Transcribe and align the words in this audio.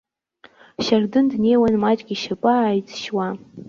Шьардын 0.83 1.25
днеиуан 1.31 1.75
маҷк 1.83 2.07
ишьапы 2.13 2.49
ааиҵшьуа. 2.55 3.27